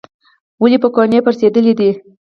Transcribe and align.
ولې 0.61 0.77
پوکڼۍ 0.83 1.19
پړسیدلې 1.25 1.73
ده؟ 1.79 1.89